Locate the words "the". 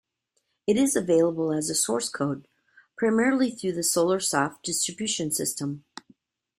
3.73-3.81